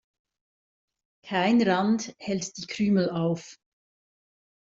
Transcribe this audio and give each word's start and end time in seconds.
Kein 1.27 1.61
Rand 1.61 2.15
hält 2.17 2.57
die 2.57 2.65
Krümel 2.65 3.11
auf. 3.11 3.59